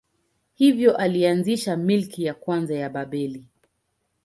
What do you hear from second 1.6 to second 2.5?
milki ya